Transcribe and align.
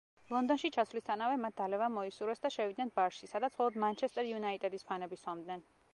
ლონდონში 0.33 0.69
ჩასვლისთანავე 0.75 1.35
მათ 1.43 1.55
დალევა 1.61 1.89
მოისურვეს 1.97 2.41
და 2.45 2.53
შევიდნენ 2.57 2.93
ბარში 2.97 3.29
სადაც 3.35 3.57
მხოლოდ 3.59 3.79
მანჩესტერ 3.85 4.31
იუნაიტედის 4.31 4.89
ფანები 4.91 5.25
სვამდნენ. 5.25 5.67